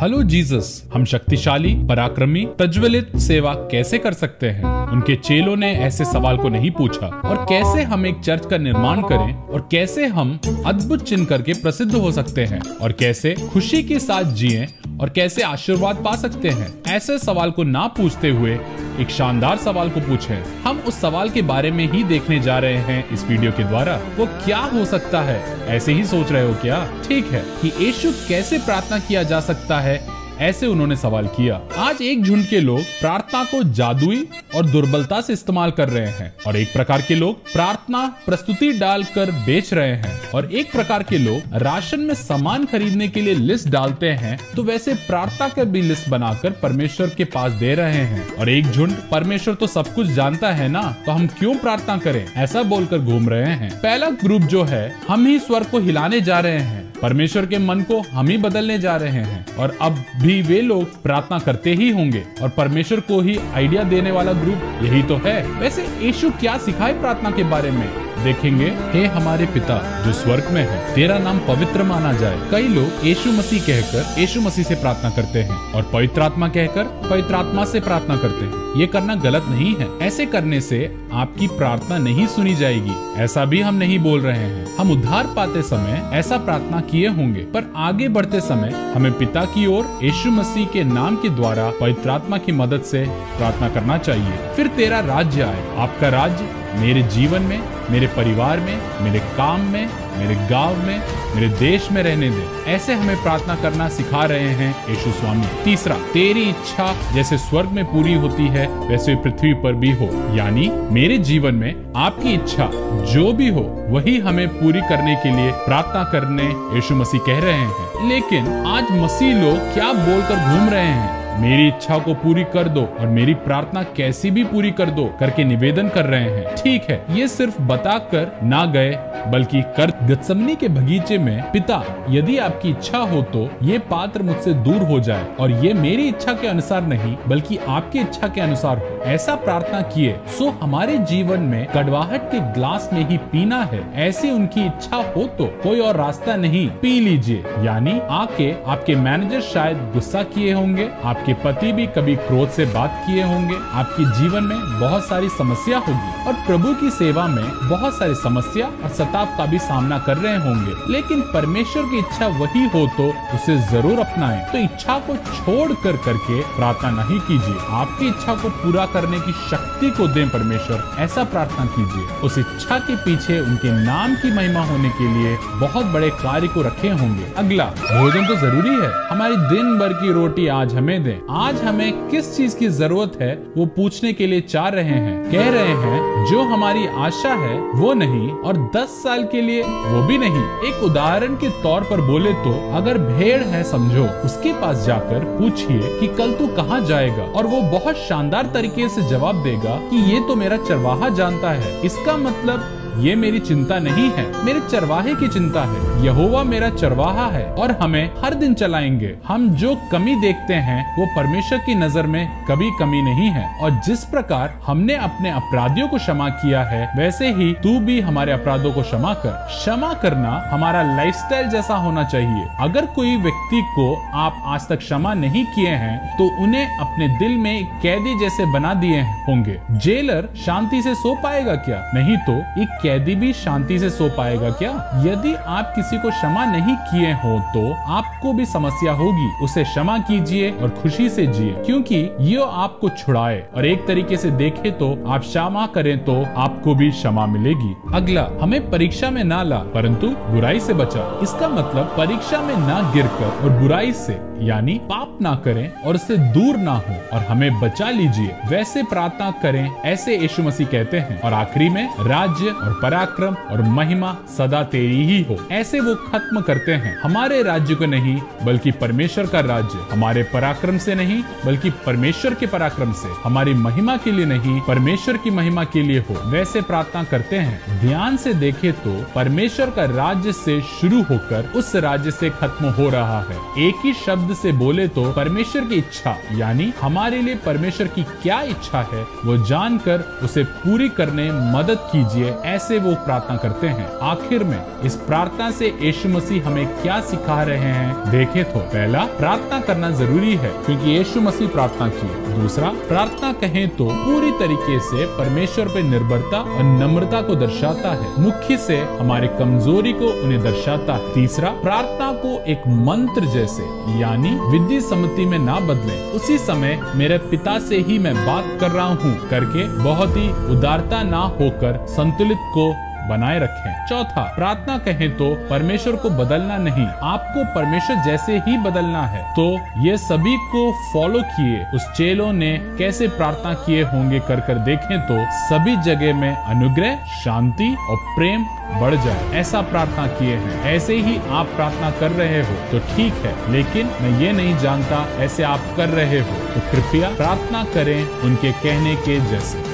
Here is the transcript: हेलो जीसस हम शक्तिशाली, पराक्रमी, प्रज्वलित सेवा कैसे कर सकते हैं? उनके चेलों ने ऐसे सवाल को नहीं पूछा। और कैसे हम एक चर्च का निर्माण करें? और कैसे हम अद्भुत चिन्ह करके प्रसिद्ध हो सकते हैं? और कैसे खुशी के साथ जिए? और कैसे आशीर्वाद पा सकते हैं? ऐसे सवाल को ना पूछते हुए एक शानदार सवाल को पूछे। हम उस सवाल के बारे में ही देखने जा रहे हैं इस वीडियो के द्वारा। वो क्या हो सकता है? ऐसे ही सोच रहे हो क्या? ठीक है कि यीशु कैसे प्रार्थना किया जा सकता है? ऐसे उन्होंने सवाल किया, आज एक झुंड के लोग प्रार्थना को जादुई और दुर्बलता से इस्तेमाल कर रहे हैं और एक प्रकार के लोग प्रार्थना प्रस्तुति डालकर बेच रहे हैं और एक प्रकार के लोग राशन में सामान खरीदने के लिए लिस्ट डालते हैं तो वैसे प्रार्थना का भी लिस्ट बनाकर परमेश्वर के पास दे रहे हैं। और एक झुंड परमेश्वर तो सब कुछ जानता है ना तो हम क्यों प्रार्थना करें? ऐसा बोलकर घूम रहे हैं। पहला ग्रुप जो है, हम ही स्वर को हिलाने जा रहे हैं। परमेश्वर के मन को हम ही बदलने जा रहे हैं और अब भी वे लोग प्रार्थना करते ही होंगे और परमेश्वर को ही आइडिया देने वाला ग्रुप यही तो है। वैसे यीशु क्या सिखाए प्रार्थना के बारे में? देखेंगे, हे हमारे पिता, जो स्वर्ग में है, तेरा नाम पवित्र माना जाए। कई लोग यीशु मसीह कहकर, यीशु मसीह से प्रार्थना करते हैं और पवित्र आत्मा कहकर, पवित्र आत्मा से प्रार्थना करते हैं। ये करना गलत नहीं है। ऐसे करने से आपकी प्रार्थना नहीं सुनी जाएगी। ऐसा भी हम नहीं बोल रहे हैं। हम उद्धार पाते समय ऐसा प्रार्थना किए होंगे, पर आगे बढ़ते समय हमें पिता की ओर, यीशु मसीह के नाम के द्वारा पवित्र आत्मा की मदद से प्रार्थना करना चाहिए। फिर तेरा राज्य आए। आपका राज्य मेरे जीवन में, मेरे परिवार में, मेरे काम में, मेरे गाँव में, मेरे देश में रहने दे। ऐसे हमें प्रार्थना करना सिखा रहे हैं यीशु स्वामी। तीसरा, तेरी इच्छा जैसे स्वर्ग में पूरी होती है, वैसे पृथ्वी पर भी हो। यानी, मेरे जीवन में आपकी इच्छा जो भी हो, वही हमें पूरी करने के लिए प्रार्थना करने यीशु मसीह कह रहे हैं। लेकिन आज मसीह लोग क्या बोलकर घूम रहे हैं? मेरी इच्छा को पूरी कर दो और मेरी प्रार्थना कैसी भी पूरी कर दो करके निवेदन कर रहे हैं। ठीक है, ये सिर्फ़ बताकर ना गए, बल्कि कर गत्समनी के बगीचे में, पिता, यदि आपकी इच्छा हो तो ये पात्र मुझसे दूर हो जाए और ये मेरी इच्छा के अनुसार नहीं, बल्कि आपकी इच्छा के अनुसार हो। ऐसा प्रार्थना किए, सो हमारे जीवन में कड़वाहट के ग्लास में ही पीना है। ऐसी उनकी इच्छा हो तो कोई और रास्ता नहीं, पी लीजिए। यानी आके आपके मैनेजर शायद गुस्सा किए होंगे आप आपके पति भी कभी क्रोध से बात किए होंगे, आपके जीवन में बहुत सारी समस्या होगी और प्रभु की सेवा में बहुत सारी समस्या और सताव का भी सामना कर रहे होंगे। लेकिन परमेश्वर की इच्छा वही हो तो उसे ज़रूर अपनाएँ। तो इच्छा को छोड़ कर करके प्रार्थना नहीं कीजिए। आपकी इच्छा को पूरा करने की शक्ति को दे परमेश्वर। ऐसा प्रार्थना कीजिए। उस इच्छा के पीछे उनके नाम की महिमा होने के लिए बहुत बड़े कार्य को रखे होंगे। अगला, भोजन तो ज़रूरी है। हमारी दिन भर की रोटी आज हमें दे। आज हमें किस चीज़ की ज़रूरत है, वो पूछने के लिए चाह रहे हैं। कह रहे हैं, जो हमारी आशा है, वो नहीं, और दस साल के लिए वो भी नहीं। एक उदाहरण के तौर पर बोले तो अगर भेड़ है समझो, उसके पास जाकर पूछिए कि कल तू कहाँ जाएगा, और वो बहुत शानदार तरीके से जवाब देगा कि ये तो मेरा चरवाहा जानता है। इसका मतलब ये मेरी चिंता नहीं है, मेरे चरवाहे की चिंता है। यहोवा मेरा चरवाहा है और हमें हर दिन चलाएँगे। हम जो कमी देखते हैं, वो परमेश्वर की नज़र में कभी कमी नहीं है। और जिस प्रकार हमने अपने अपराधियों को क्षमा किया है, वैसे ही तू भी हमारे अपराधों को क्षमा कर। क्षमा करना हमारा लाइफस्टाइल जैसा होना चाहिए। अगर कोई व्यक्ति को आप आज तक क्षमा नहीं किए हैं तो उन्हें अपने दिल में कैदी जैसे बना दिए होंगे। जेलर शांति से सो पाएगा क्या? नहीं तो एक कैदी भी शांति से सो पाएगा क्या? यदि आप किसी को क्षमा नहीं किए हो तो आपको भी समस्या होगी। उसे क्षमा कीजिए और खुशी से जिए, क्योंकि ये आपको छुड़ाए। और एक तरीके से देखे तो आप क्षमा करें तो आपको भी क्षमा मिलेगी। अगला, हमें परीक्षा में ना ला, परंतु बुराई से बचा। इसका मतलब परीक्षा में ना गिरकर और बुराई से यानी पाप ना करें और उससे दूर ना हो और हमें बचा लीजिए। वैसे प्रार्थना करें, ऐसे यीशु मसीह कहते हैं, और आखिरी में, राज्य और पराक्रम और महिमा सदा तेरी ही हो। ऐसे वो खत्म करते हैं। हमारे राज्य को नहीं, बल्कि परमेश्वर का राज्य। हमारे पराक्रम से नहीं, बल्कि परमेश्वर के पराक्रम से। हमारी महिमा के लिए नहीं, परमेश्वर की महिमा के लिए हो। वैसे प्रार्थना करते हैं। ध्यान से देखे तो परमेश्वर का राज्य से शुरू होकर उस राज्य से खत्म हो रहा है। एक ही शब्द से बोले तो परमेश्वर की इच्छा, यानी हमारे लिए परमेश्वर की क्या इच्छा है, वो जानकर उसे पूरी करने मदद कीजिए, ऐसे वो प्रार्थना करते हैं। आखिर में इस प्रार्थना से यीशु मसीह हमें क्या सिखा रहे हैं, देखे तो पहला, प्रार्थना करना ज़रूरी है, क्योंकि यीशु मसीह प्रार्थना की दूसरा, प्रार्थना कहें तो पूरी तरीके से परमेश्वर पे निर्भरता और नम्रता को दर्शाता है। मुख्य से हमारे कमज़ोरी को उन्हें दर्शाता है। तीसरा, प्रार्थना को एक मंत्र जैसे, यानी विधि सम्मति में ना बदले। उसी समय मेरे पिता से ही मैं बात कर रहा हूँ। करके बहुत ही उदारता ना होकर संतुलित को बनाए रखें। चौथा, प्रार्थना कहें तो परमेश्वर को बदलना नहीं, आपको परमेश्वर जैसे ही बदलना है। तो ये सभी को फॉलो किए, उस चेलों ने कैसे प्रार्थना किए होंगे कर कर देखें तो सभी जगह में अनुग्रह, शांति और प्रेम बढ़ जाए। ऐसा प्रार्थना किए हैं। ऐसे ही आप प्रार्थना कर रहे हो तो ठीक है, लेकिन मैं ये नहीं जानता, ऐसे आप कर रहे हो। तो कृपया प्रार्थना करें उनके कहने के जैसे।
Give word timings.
हेलो 0.00 0.22
जीसस 0.22 0.90
हम 0.94 1.04
शक्तिशाली, 1.04 1.74
पराक्रमी, 1.74 2.46
प्रज्वलित 2.46 3.16
सेवा 3.16 3.54
कैसे 3.54 3.98
कर 3.98 4.12
सकते 4.12 4.50
हैं? 4.50 4.64
उनके 4.64 5.16
चेलों 5.16 5.56
ने 5.56 5.72
ऐसे 5.72 6.04
सवाल 6.04 6.36
को 6.36 6.48
नहीं 6.48 6.70
पूछा। 6.70 7.06
और 7.06 7.46
कैसे 7.48 7.82
हम 7.82 8.06
एक 8.06 8.20
चर्च 8.20 8.46
का 8.46 8.58
निर्माण 8.58 9.02
करें? 9.02 9.34
और 9.34 9.68
कैसे 9.70 10.06
हम 10.06 10.38
अद्भुत 10.66 11.02
चिन्ह 11.02 11.24
करके 11.24 11.52
प्रसिद्ध 11.52 11.94
हो 11.94 12.12
सकते 12.12 12.44
हैं? 12.44 12.60
और 12.60 12.92
कैसे 12.92 13.34
खुशी 13.52 13.82
के 13.82 13.98
साथ 13.98 14.24
जिए? 14.24 14.66
और 15.00 15.08
कैसे 15.08 15.42
आशीर्वाद 15.42 15.96
पा 15.96 16.16
सकते 16.16 16.48
हैं? 16.48 16.82
ऐसे 16.88 17.18
सवाल 17.18 17.50
को 17.50 17.62
ना 17.62 17.86
पूछते 17.86 18.30
हुए 18.30 18.58
एक 19.00 19.10
शानदार 19.10 19.56
सवाल 19.56 19.90
को 19.90 20.00
पूछे। 20.00 20.34
हम 20.64 20.78
उस 20.78 21.00
सवाल 21.00 21.30
के 21.30 21.42
बारे 21.42 21.70
में 21.70 21.92
ही 21.92 22.04
देखने 22.04 22.40
जा 22.40 22.58
रहे 22.58 22.76
हैं 22.76 23.10
इस 23.10 23.24
वीडियो 23.24 23.52
के 23.52 23.64
द्वारा। 23.64 24.00
वो 24.16 24.26
क्या 24.26 24.58
हो 24.58 24.84
सकता 24.84 25.20
है? 25.20 25.68
ऐसे 25.68 25.92
ही 25.92 26.04
सोच 26.04 26.32
रहे 26.32 26.48
हो 26.48 26.54
क्या? 26.54 26.92
ठीक 27.08 27.26
है 27.26 27.44
कि 27.62 27.84
यीशु 27.84 28.12
कैसे 28.28 28.58
प्रार्थना 28.58 28.98
किया 28.98 29.22
जा 29.22 29.40
सकता 29.40 29.80
है? 29.80 30.25
ऐसे 30.40 30.66
उन्होंने 30.66 30.96
सवाल 30.96 31.26
किया, 31.26 31.60
आज 31.78 32.00
एक 32.02 32.24
झुंड 32.24 32.46
के 32.46 32.60
लोग 32.60 32.80
प्रार्थना 33.00 33.42
को 33.44 33.62
जादुई 33.72 34.26
और 34.54 34.66
दुर्बलता 34.66 35.20
से 35.20 35.32
इस्तेमाल 35.32 35.70
कर 35.70 35.88
रहे 35.88 36.06
हैं 36.06 36.34
और 36.46 36.56
एक 36.56 36.72
प्रकार 36.72 37.02
के 37.02 37.14
लोग 37.14 37.52
प्रार्थना 37.52 38.04
प्रस्तुति 38.26 38.70
डालकर 38.72 39.30
बेच 39.46 39.72
रहे 39.74 39.92
हैं 39.92 40.20
और 40.30 40.50
एक 40.52 40.70
प्रकार 40.72 41.02
के 41.02 41.18
लोग 41.18 41.56
राशन 41.56 42.00
में 42.00 42.14
सामान 42.14 42.64
खरीदने 42.64 43.08
के 43.08 43.20
लिए 43.20 43.34
लिस्ट 43.34 43.68
डालते 43.68 44.10
हैं 44.10 44.38
तो 44.56 44.62
वैसे 44.62 44.94
प्रार्थना 44.94 45.48
का 45.48 45.64
भी 45.64 45.82
लिस्ट 45.82 46.08
बनाकर 46.08 46.50
परमेश्वर 46.52 47.08
के 47.08 47.24
पास 47.24 47.52
दे 47.52 47.74
रहे 47.74 48.04
हैं। 48.04 48.30
और 48.32 48.48
एक 48.48 48.66
झुंड 48.66 48.92
परमेश्वर 49.10 49.54
तो 49.54 49.66
सब 49.66 49.94
कुछ 49.94 50.06
जानता 50.06 50.50
है 50.50 50.68
ना 50.68 50.82
तो 51.06 51.12
हम 51.12 51.26
क्यों 51.28 51.56
प्रार्थना 51.56 51.96
करें? 51.98 52.26
ऐसा 52.34 52.62
बोलकर 52.64 52.98
घूम 52.98 53.28
रहे 53.28 53.52
हैं। 53.52 53.70
पहला 53.76 54.10
ग्रुप 54.22 54.42
जो 54.42 54.64
है, 54.64 54.94
हम 55.08 55.26
ही 55.26 55.38
स्वर 55.38 55.64
को 55.64 55.78
हिलाने 55.78 56.20
जा 56.20 56.40
रहे 56.40 56.58
हैं। 56.58 56.85
परमेश्वर 57.02 57.46
के 57.46 57.58
मन 57.58 57.80
को 57.80 58.00
हम 58.00 58.28
ही 58.28 58.36
बदलने 58.36 58.78
जा 58.78 58.96
रहे 58.96 59.22
हैं 59.24 59.56
और 59.56 59.76
अब 59.82 60.04
भी 60.16 60.42
वे 60.42 60.60
लोग 60.60 61.02
प्रार्थना 61.02 61.38
करते 61.38 61.74
ही 61.74 61.90
होंगे 61.90 62.24
और 62.42 62.48
परमेश्वर 62.48 63.00
को 63.00 63.20
ही 63.20 63.38
आइडिया 63.54 63.82
देने 63.82 64.10
वाला 64.10 64.32
ग्रुप 64.32 64.80
यही 64.82 65.02
तो 65.02 65.16
है। 65.16 65.46
वैसे 65.60 65.86
यीशु 66.00 66.30
क्या 66.30 66.58
सिखाए 66.58 66.92
प्रार्थना 66.92 67.30
के 67.30 67.44
बारे 67.44 67.70
में? 67.70 68.05
देखेंगे, 68.24 68.72
हे 68.92 69.06
हमारे 69.06 69.46
पिता, 69.46 70.02
जो 70.06 70.12
स्वर्ग 70.12 70.48
में 70.50 70.68
है, 70.68 70.94
तेरा 70.94 71.18
नाम 71.18 71.38
पवित्र 71.38 71.82
माना 71.82 72.12
जाए। 72.12 72.38
कई 72.50 72.68
लोग 72.68 73.06
यीशु 73.06 73.32
मसीह 73.32 73.60
कहकर, 73.60 74.20
यीशु 74.20 74.40
मसीह 74.40 74.64
से 74.64 74.74
प्रार्थना 74.74 75.10
करते 75.10 75.42
हैं 75.42 75.72
और 75.72 75.90
पवित्र 75.92 76.22
आत्मा 76.22 76.48
कहकर, 76.48 76.84
पवित्र 77.10 77.34
आत्मा 77.34 77.64
से 77.64 77.80
प्रार्थना 77.80 78.16
करते 78.16 78.44
हैं। 78.44 78.66
ये 78.76 78.86
करना 78.86 79.14
गलत 79.14 79.44
नहीं 79.48 79.74
है। 79.74 79.88
ऐसे 80.02 80.26
करने 80.26 80.60
से 80.60 81.08
आपकी 81.12 81.46
प्रार्थना 81.46 81.98
नहीं 81.98 82.26
सुनी 82.26 82.54
जाएगी। 82.54 82.92
ऐसा 83.16 83.44
भी 83.44 83.60
हम 83.60 83.74
नहीं 83.74 83.98
बोल 83.98 84.20
रहे 84.20 84.38
हैं। 84.38 84.76
हम 84.76 84.90
उद्धार 84.90 85.26
पाते 85.26 85.62
समय 85.62 86.10
ऐसा 86.12 86.36
प्रार्थना 86.36 86.80
किए 86.80 87.08
होंगे, 87.08 87.40
पर 87.40 87.72
आगे 87.76 88.08
बढ़ते 88.08 88.40
समय 88.40 88.92
हमें 88.96 89.12
पिता 89.12 89.44
की 89.44 89.66
ओर, 89.66 90.00
यीशु 90.02 90.30
मसीह 90.30 90.66
के 90.66 90.84
नाम 90.84 91.16
के 91.16 91.28
द्वारा 91.28 91.70
पवित्र 91.80 92.10
आत्मा 92.10 92.38
की 92.38 92.52
मदद 92.52 92.80
से 92.80 93.06
प्रार्थना 93.38 93.68
करना 93.68 93.98
चाहिए। 93.98 94.54
फिर 94.56 94.66
तेरा 94.66 95.00
राज्य 95.00 95.42
आए। 95.42 95.76
आपका 95.76 96.08
राज्य 96.08 96.65
मेरे 96.76 97.02
जीवन 97.02 97.42
में, 97.42 97.62
मेरे 97.90 98.06
परिवार 98.06 98.60
में, 98.60 98.78
मेरे 99.00 99.18
काम 99.18 99.60
में, 99.60 99.88
मेरे 100.18 100.34
गाँव 100.34 100.76
में, 100.76 101.02
मेरे 101.34 101.48
देश 101.48 101.92
में 101.92 102.02
रहने 102.02 102.30
दे। 102.30 102.72
ऐसे 102.72 102.94
हमें 102.94 103.22
प्रार्थना 103.22 103.54
करना 103.54 103.88
सिखा 103.88 104.24
रहे 104.24 104.48
हैं 104.48 104.88
यीशु 104.88 105.10
स्वामी। 105.10 105.46
तीसरा, 105.64 105.96
तेरी 106.12 106.42
इच्छा 106.42 106.94
जैसे 107.14 107.38
स्वर्ग 107.38 107.68
में 107.68 107.84
पूरी 107.84 108.14
होती 108.14 108.46
है, 108.46 108.66
वैसे 108.66 109.14
पृथ्वी 109.14 109.54
पर 109.54 109.72
भी 109.72 109.90
हो। 109.90 110.36
यानी, 110.36 110.70
मेरे 110.72 111.18
जीवन 111.18 111.54
में 111.54 111.74
आपकी 111.96 112.34
इच्छा 112.34 112.70
जो 113.12 113.32
भी 113.32 113.48
हो, 113.48 113.86
वही 113.88 114.18
हमें 114.18 114.48
पूरी 114.48 114.80
करने 114.80 115.14
के 115.16 115.36
लिए 115.36 115.52
प्रार्थना 115.52 116.04
करने 116.04 116.76
यीशु 116.76 116.94
मसीह 116.94 117.20
कह 117.20 117.38
रहे 117.38 117.52
हैं। 117.52 118.08
लेकिन 118.08 118.66
आज 118.66 118.84
मसीह 118.90 119.34
लोग 119.34 119.58
क्या 119.58 119.92
बोलकर 119.92 120.34
घूम 120.34 120.68
रहे 120.68 120.86
हैं? 120.86 121.15
मेरी 121.36 121.66
इच्छा 121.68 121.98
को 121.98 122.14
पूरी 122.14 122.44
कर 122.44 122.68
दो 122.68 122.82
और 123.00 123.06
मेरी 123.08 123.34
प्रार्थना 123.36 123.82
कैसी 123.96 124.30
भी 124.30 124.44
पूरी 124.44 124.70
कर 124.70 124.90
दो 124.90 125.04
करके 125.20 125.44
निवेदन 125.44 125.88
कर 125.88 126.04
रहे 126.04 126.30
हैं। 126.30 126.54
ठीक 126.56 126.90
है, 126.90 127.04
ये 127.10 127.26
सिर्फ़ 127.28 127.60
बताकर 127.62 128.30
ना 128.42 128.64
गए, 128.66 128.90
बल्कि 129.26 129.62
कर 129.76 129.90
गत्समनी 130.06 130.54
के 130.56 130.68
बगीचे 130.68 131.18
में, 131.18 131.42
पिता, 131.52 131.82
यदि 132.10 132.36
आपकी 132.38 132.70
इच्छा 132.70 132.98
हो 133.00 133.22
तो 133.24 133.48
ये 133.62 133.78
पात्र 133.90 134.22
मुझसे 134.22 134.52
दूर 134.60 134.82
हो 134.82 134.98
जाए 135.00 135.26
और 135.40 135.50
ये 135.64 135.72
मेरी 135.74 136.08
इच्छा 136.08 136.32
के 136.32 136.48
अनुसार 136.48 136.82
नहीं, 136.84 137.16
बल्कि 137.28 137.56
आपकी 137.58 138.00
इच्छा 138.00 138.28
के 138.28 138.40
अनुसार 138.40 138.78
हो। 138.78 139.00
ऐसा 139.06 139.34
प्रार्थना 139.36 139.80
किए, 139.84 140.16
सो 140.38 140.48
हमारे 140.62 140.96
जीवन 141.06 141.40
में 141.42 141.66
कड़वाहट 141.66 142.30
के 142.32 142.40
ग्लास 142.52 142.88
में 142.92 143.04
ही 143.08 143.16
पीना 143.32 143.62
है। 143.64 143.82
ऐसी 144.06 144.30
उनकी 144.30 144.64
इच्छा 144.66 144.96
हो 145.06 145.26
तो 145.38 145.46
कोई 145.62 145.80
और 145.80 145.96
रास्ता 145.96 146.36
नहीं, 146.36 146.68
पी 146.72 146.98
लीजिए। 147.00 147.42
यानी 147.64 147.98
आके 148.12 148.52
आपके 148.66 148.94
मैनेजर 148.96 149.40
शायद 149.42 149.90
गुस्सा 149.94 150.22
किए 150.24 150.52
होंगे 150.52 150.90
आप 151.04 151.24
आपके 151.26 151.42
पति 151.44 151.70
भी 151.72 151.86
कभी 151.86 152.14
क्रोध 152.16 152.50
से 152.50 152.64
बात 152.64 153.02
किए 153.06 153.22
होंगे, 153.22 153.54
आपके 153.74 154.04
जीवन 154.18 154.44
में 154.44 154.80
बहुत 154.80 155.04
सारी 155.04 155.28
समस्या 155.28 155.78
होगी 155.78 156.26
और 156.26 156.34
प्रभु 156.46 156.74
की 156.80 156.90
सेवा 156.90 157.26
में 157.28 157.68
बहुत 157.68 157.94
सारी 157.94 158.14
समस्या 158.16 158.66
और 158.66 158.90
सताव 158.90 159.26
का 159.38 159.46
भी 159.46 159.58
सामना 159.58 159.98
कर 159.98 160.16
रहे 160.16 160.36
होंगे। 160.36 160.74
लेकिन 160.92 161.20
परमेश्वर 161.34 161.82
की 161.90 161.98
इच्छा 161.98 162.26
वही 162.38 162.64
हो 162.74 162.86
तो 162.96 163.08
उसे 163.36 163.56
ज़रूर 163.70 164.00
अपनाएँ। 164.00 164.38
तो 164.52 164.58
इच्छा 164.58 164.98
को 165.08 165.16
छोड़ 165.28 165.72
कर 165.84 165.96
करके 166.06 166.40
प्रार्थना 166.56 166.90
नहीं 166.92 167.18
कीजिए। 167.20 167.56
आपकी 167.80 168.08
इच्छा 168.08 168.34
को 168.42 168.48
पूरा 168.62 168.86
करने 168.94 169.20
की 169.20 169.32
शक्ति 169.50 169.90
को 169.98 170.08
दे 170.08 170.24
परमेश्वर। 170.28 170.84
ऐसा 171.00 171.24
प्रार्थना 171.34 171.66
कीजिए। 171.76 172.06
उस 172.26 172.38
इच्छा 172.38 172.78
के 172.80 172.96
पीछे 173.04 173.40
उनके 173.40 173.72
नाम 173.82 174.14
की 174.14 174.34
महिमा 174.36 174.64
होने 174.70 174.90
के 175.00 175.12
लिए 175.14 175.36
बहुत 175.58 175.92
बड़े 175.94 176.10
कार्य 176.22 176.48
को 176.48 176.62
रखे 176.62 176.88
होंगे। 176.94 177.32
अगला, 177.36 177.64
भोजन 177.82 178.26
तो 178.26 178.36
ज़रूरी 178.38 178.76
है। 178.76 178.92
हमारी 179.08 179.36
दिन 179.48 179.78
भर 179.78 179.92
की 180.00 180.12
रोटी 180.12 180.46
आज 180.54 180.74
हमें 180.74 181.02
दे। 181.04 181.15
आज 181.30 181.62
हमें 181.62 182.08
किस 182.08 182.36
चीज़ 182.36 182.56
की 182.56 182.68
ज़रूरत 182.70 183.12
है, 183.20 183.32
वो 183.56 183.66
पूछने 183.66 184.12
के 184.12 184.26
लिए 184.26 184.40
चाह 184.42 184.68
रहे 184.68 184.84
हैं। 184.84 185.30
कह 185.30 185.48
रहे 185.50 185.74
हैं, 185.76 186.24
जो 186.26 186.42
हमारी 186.44 186.86
आशा 186.98 187.32
है, 187.34 187.58
वो 187.72 187.92
नहीं, 187.94 188.30
और 188.30 188.56
दस 188.76 189.00
साल 189.02 189.24
के 189.24 189.40
लिए 189.42 189.62
वो 189.62 190.02
भी 190.02 190.18
नहीं। 190.18 190.42
एक 190.68 190.82
उदाहरण 190.84 191.34
के 191.34 191.50
तौर 191.62 191.82
पर 191.82 192.00
बोले 192.02 192.32
तो 192.44 192.52
अगर 192.76 192.98
भेड़ 192.98 193.40
है 193.42 193.62
समझो, 193.64 194.04
उसके 194.24 194.52
पास 194.52 194.84
जाकर 194.86 195.24
पूछिए 195.38 195.98
कि 196.00 196.06
कल 196.16 196.32
तू 196.32 196.46
कहाँ 196.56 196.80
जाएगा, 196.86 197.22
और 197.24 197.46
वो 197.46 197.60
बहुत 197.70 197.96
शानदार 197.98 198.50
तरीके 198.54 198.88
से 198.88 199.08
जवाब 199.08 199.42
देगा 199.44 199.76
कि 199.90 200.02
ये 200.12 200.20
तो 200.28 200.36
मेरा 200.36 200.56
चरवाहा 200.58 201.08
जानता 201.10 201.50
है। 201.52 201.80
इसका 201.82 202.16
मतलब 202.18 202.72
ये 202.96 203.14
मेरी 203.14 203.38
चिंता 203.38 203.78
नहीं 203.78 204.08
है, 204.10 204.24
मेरे 204.44 204.60
चरवाहे 204.62 205.14
की 205.14 205.28
चिंता 205.28 205.62
है। 205.62 206.04
यहोवा 206.04 206.42
मेरा 206.44 206.68
चरवाहा 206.70 207.26
है 207.28 207.44
और 207.54 207.72
हमें 207.72 208.10
हर 208.24 208.34
दिन 208.34 208.54
चलाएँगे। 208.54 209.14
हम 209.26 209.48
जो 209.56 209.74
कमी 209.92 210.14
देखते 210.14 210.54
हैं, 210.66 210.84
वो 210.98 211.06
परमेश्वर 211.16 211.58
की 211.58 211.74
नज़र 211.74 212.06
में 212.06 212.28
कभी 212.46 212.70
कमी 212.78 213.02
नहीं 213.02 213.28
है। 213.30 213.46
और 213.60 213.70
जिस 213.86 214.04
प्रकार 214.04 214.54
हमने 214.66 214.94
अपने 214.96 215.30
अपराधियों 215.30 215.88
को 215.88 215.96
क्षमा 215.96 216.28
किया 216.28 216.62
है, 216.64 216.86
वैसे 216.96 217.28
ही 217.28 217.52
तू 217.62 217.78
भी 217.80 218.00
हमारे 218.00 218.32
अपराधों 218.32 218.72
को 218.72 218.82
क्षमा 218.82 219.12
कर। 219.16 219.30
क्षमा 219.50 219.92
करना 219.94 220.32
हमारा 220.50 220.82
लाइफस्टाइल 220.96 221.48
जैसा 221.48 221.74
होना 221.76 222.04
चाहिए। 222.04 222.46
अगर 222.60 222.86
कोई 222.86 223.16
व्यक्ति 223.16 223.62
को 223.68 223.94
आप 224.14 224.42
आज 224.46 224.68
तक 224.68 224.78
क्षमा 224.78 225.14
नहीं 225.16 225.44
किए 225.46 225.74
हैं 225.74 226.16
तो 226.18 226.24
उन्हें 226.42 226.78
अपने 226.78 227.08
दिल 227.18 227.36
में 227.38 227.64
कैदी 227.82 228.18
जैसे 228.18 228.46
बना 228.52 228.74
दिए 228.76 229.00
होंगे। 229.28 229.58
जेलर 229.72 230.28
शांति 230.36 230.82
से 230.82 230.94
सो 230.94 231.14
पाएगा 231.22 231.54
क्या? 231.58 231.82
नहीं 231.94 232.16
तो 232.18 232.38
एक 232.62 232.78
कैदी 232.86 233.14
भी 233.14 233.32
शांति 233.34 233.78
से 233.78 233.88
सो 233.90 234.08
पाएगा 234.16 234.50
क्या? 234.52 234.70
यदि 235.04 235.32
आप 235.34 235.72
किसी 235.76 235.96
को 235.98 236.10
क्षमा 236.10 236.44
नहीं 236.46 236.74
किए 236.82 237.12
हो 237.14 237.38
तो 237.54 237.62
आपको 237.92 238.32
भी 238.32 238.44
समस्या 238.46 238.92
होगी। 238.92 239.26
उसे 239.44 239.64
क्षमा 239.64 239.98
कीजिए 240.00 240.50
और 240.52 240.70
खुशी 240.72 241.08
से 241.10 241.26
जिए, 241.28 241.52
क्योंकि 241.66 241.96
ये 242.20 242.44
आपको 242.64 242.88
छुड़ाए। 242.90 243.42
और 243.56 243.66
एक 243.66 243.86
तरीके 243.86 244.16
से 244.16 244.30
देखे 244.32 244.70
तो 244.72 244.90
आप 245.06 245.20
क्षमा 245.20 245.66
करें 245.66 245.98
तो 246.04 246.14
आपको 246.36 246.74
भी 246.74 246.90
क्षमा 246.90 247.26
मिलेगी। 247.26 247.74
अगला, 247.94 248.28
हमें 248.42 248.70
परीक्षा 248.70 249.10
में 249.10 249.22
ना 249.24 249.42
ला, 249.42 249.58
परंतु 249.74 250.08
बुराई 250.28 250.60
से 250.60 250.74
बचा। 250.74 251.08
इसका 251.22 251.48
मतलब 251.48 251.94
परीक्षा 251.96 252.40
में 252.40 252.56
ना 252.58 252.80
गिरकर 252.94 253.42
और 253.42 253.58
बुराई 253.60 253.92
से 253.96 254.18
यानी 254.42 254.74
पाप 254.74 255.18
ना 255.22 255.34
करें 255.34 255.72
और 255.72 255.94
उससे 255.94 256.16
दूर 256.16 256.56
ना 256.56 256.72
हो 256.72 256.94
और 257.12 257.22
हमें 257.24 257.60
बचा 257.60 257.90
लीजिए। 257.90 258.36
वैसे 258.48 258.82
प्रार्थना 258.82 259.30
करें, 259.30 259.82
ऐसे 259.82 260.18
यीशु 260.18 260.42
मसीह 260.42 260.66
कहते 260.66 260.98
हैं, 260.98 261.20
और 261.20 261.32
आखिरी 261.32 261.68
में, 261.68 261.94
राज्य 262.00 262.50
और 262.50 262.80
पराक्रम 262.82 263.34
और 263.34 263.62
महिमा 263.62 264.16
सदा 264.38 264.62
तेरी 264.62 265.04
ही 265.06 265.22
हो। 265.22 265.36
ऐसे 265.52 265.80
वो 265.80 265.94
खत्म 265.94 266.40
करते 266.40 266.72
हैं। 266.72 267.00
हमारे 267.00 267.42
राज्य 267.42 267.74
को 267.74 267.86
नहीं, 267.86 268.20
बल्कि 268.44 268.70
परमेश्वर 268.70 269.26
का 269.26 269.40
राज्य। 269.40 269.86
हमारे 269.92 270.22
पराक्रम 270.22 270.78
से 270.78 270.94
नहीं, 270.94 271.22
बल्कि 271.46 271.70
परमेश्वर 271.70 272.34
के 272.34 272.46
पराक्रम 272.46 272.92
से। 272.92 273.08
हमारी 273.24 273.54
महिमा 273.54 273.96
के 273.96 274.12
लिए 274.12 274.26
नहीं, 274.26 274.60
परमेश्वर 274.60 275.16
की 275.16 275.30
महिमा 275.30 275.64
के 275.64 275.82
लिए 275.82 275.98
हो। 275.98 276.30
वैसे 276.30 276.60
प्रार्थना 276.60 277.04
करते 277.04 277.36
हैं। 277.36 277.80
ध्यान 277.80 278.16
से 278.16 278.34
देखे 278.34 278.72
तो 278.72 279.06
परमेश्वर 279.14 279.70
का 279.70 279.84
राज्य 279.84 280.32
से 280.32 280.60
शुरू 280.60 281.02
होकर 281.02 281.52
उस 281.56 281.76
राज्य 281.76 282.10
से 282.10 282.30
खत्म 282.30 282.66
हो 282.66 282.88
रहा 282.88 283.20
है। 283.20 283.66
एक 283.68 283.74
ही 283.84 283.92
शब्द 283.92 284.25
से 284.34 284.52
बोले 284.54 284.86
तो 284.88 285.02
परमेश्वर 285.12 285.64
की 285.64 285.74
इच्छा, 285.74 286.16
यानी 286.32 286.72
हमारे 286.80 287.20
लिए 287.22 287.34
परमेश्वर 287.36 287.86
की 287.86 288.02
क्या 288.22 288.40
इच्छा 288.44 288.80
है, 288.92 289.02
वो 289.24 289.36
जानकर 289.46 290.00
उसे 290.24 290.44
पूरी 290.44 290.88
करने 290.90 291.30
मदद 291.52 291.88
कीजिए, 291.92 292.34
ऐसे 292.46 292.78
वो 292.78 292.94
प्रार्थना 293.04 293.36
करते 293.36 293.66
हैं। 293.68 293.88
आखिर 294.04 294.44
में 294.44 294.58
इस 294.82 294.96
प्रार्थना 295.02 295.50
से 295.50 295.74
यीशु 295.82 296.08
मसीह 296.08 296.46
हमें 296.46 296.66
क्या 296.82 297.00
सिखा 297.02 297.42
रहे 297.42 297.72
हैं, 297.72 298.10
देखे 298.10 298.44
तो 298.44 298.58
पहला, 298.58 299.04
प्रार्थना 299.18 299.60
करना 299.60 299.90
ज़रूरी 299.96 300.34
है, 300.36 300.52
क्योंकि 300.64 300.90
यीशु 300.90 301.20
मसीह 301.20 301.48
प्रार्थना 301.48 301.88
की 301.88 302.25
दूसरा, 302.36 302.68
प्रार्थना 302.88 303.32
कहें 303.32 303.68
तो 303.68 303.84
पूरी 303.84 304.30
तरीके 304.30 304.78
से 304.80 305.06
परमेश्वर 305.18 305.68
पे 305.68 305.82
निर्भरता 305.82 306.40
और 306.40 306.62
नम्रता 306.62 307.20
को 307.22 307.34
दर्शाता 307.34 307.92
है। 307.92 308.08
मुख्य 308.20 308.56
से 308.56 308.76
हमारे 309.00 309.28
कमज़ोरी 309.28 309.92
को 309.92 310.06
उन्हें 310.22 310.42
दर्शाता 310.42 310.94
है। 310.94 311.12
तीसरा, 311.14 311.50
प्रार्थना 311.62 312.12
को 312.14 312.38
एक 312.44 312.62
मंत्र 312.68 313.24
जैसे, 313.26 313.62
यानी 314.00 314.30
विधि 314.48 314.80
सम्मति 314.80 315.24
में 315.24 315.38
ना 315.38 315.58
बदले। 315.60 316.00
उसी 316.12 316.38
समय 316.38 316.80
मेरे 316.94 317.18
पिता 317.30 317.58
से 317.58 317.78
ही 317.78 317.98
मैं 317.98 318.14
बात 318.26 318.56
कर 318.60 318.70
रहा 318.70 318.86
हूँ। 318.86 319.14
करके 319.28 319.68
बहुत 319.84 320.16
ही 320.16 320.28
उदारता 320.52 321.02
ना 321.02 321.22
होकर 321.40 321.84
संतुलित 321.88 322.38
को 322.54 322.72
बनाए 323.08 323.38
रखें। 323.38 323.86
चौथा, 323.86 324.22
प्रार्थना 324.36 324.76
कहें 324.78 325.10
तो 325.16 325.34
परमेश्वर 325.50 325.96
को 325.96 326.10
बदलना 326.12 326.56
नहीं, 326.58 326.86
आपको 327.04 327.44
परमेश्वर 327.54 328.02
जैसे 328.04 328.38
ही 328.40 328.56
बदलना 328.60 329.06
है। 329.06 329.22
तो 329.34 329.46
ये 329.80 329.96
सभी 329.98 330.36
को 330.52 330.70
फॉलो 330.92 331.22
किए, 331.28 331.64
उस 331.74 331.86
चेलों 331.96 332.32
ने 332.32 332.56
कैसे 332.78 333.08
प्रार्थना 333.10 333.52
किए 333.56 333.82
होंगे 333.84 334.20
कर 334.20 334.40
कर 334.40 334.58
देखें 334.64 334.98
तो 335.02 335.18
सभी 335.40 335.76
जगह 335.84 336.14
में 336.14 336.30
अनुग्रह, 336.30 337.04
शांति 337.16 337.74
और 337.80 337.96
प्रेम 338.08 338.44
बढ़ 338.80 338.94
जाए। 338.96 339.28
ऐसा 339.40 339.60
प्रार्थना 339.62 340.06
किए 340.08 340.34
हैं। 340.36 340.62
ऐसे 340.66 340.94
ही 340.96 341.16
आप 341.30 341.46
प्रार्थना 341.56 341.90
कर 342.00 342.10
रहे 342.12 342.42
हो 342.42 342.54
तो 342.70 342.78
ठीक 342.88 343.24
है, 343.24 343.34
लेकिन 343.52 343.90
मैं 344.02 344.18
ये 344.20 344.32
नहीं 344.32 344.56
जानता, 344.58 345.06
ऐसे 345.18 345.42
आप 345.44 345.72
कर 345.76 345.88
रहे 345.90 346.20
हो। 346.20 346.38
तो 346.48 346.60
कृपया 346.70 347.10
प्रार्थना 347.16 347.64
करें 347.74 348.02
उनके 348.20 348.52
कहने 348.54 348.94
के 348.98 349.20
जैसे। 349.26 349.65